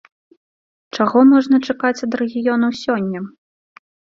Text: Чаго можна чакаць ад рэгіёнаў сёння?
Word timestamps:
Чаго 0.95 1.19
можна 1.33 1.55
чакаць 1.69 2.03
ад 2.09 2.13
рэгіёнаў 2.23 2.71
сёння? 2.83 3.19